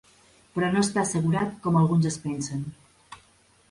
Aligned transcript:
Però 0.55 0.69
no 0.77 0.81
està 0.85 1.03
assegurat 1.03 1.53
com 1.67 1.79
alguns 1.85 2.11
es 2.13 2.21
pensen. 2.27 2.69